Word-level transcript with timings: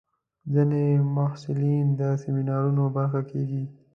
ځینې 0.53 0.83
محصلین 1.15 1.87
د 1.99 2.01
سیمینارونو 2.23 2.83
برخه 2.95 3.21
کېږي. 3.31 3.63